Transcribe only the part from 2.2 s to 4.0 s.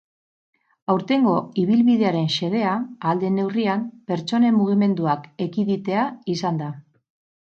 xedea, ahal den neurrian,